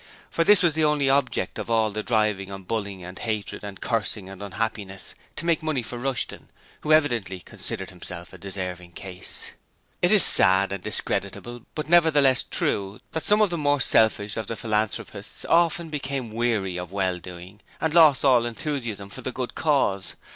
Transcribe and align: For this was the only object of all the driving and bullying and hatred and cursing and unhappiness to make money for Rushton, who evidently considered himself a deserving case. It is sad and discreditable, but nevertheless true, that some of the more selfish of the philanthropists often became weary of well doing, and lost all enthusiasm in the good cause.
For 0.31 0.43
this 0.43 0.63
was 0.63 0.73
the 0.73 0.83
only 0.83 1.11
object 1.11 1.59
of 1.59 1.69
all 1.69 1.91
the 1.91 2.01
driving 2.01 2.49
and 2.49 2.67
bullying 2.67 3.03
and 3.03 3.19
hatred 3.19 3.63
and 3.63 3.79
cursing 3.79 4.29
and 4.29 4.41
unhappiness 4.41 5.13
to 5.35 5.45
make 5.45 5.61
money 5.61 5.83
for 5.83 5.99
Rushton, 5.99 6.49
who 6.79 6.91
evidently 6.91 7.39
considered 7.39 7.91
himself 7.91 8.33
a 8.33 8.39
deserving 8.39 8.93
case. 8.93 9.51
It 10.01 10.11
is 10.11 10.23
sad 10.25 10.71
and 10.71 10.83
discreditable, 10.83 11.67
but 11.75 11.87
nevertheless 11.87 12.41
true, 12.41 12.97
that 13.11 13.21
some 13.21 13.41
of 13.41 13.51
the 13.51 13.59
more 13.59 13.79
selfish 13.79 14.37
of 14.37 14.47
the 14.47 14.55
philanthropists 14.55 15.45
often 15.45 15.89
became 15.91 16.31
weary 16.31 16.79
of 16.79 16.91
well 16.91 17.19
doing, 17.19 17.61
and 17.79 17.93
lost 17.93 18.25
all 18.25 18.47
enthusiasm 18.47 19.11
in 19.15 19.21
the 19.21 19.31
good 19.31 19.53
cause. 19.53 20.15